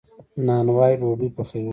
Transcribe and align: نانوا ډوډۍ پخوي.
نانوا 0.45 0.87
ډوډۍ 0.99 1.29
پخوي. 1.35 1.69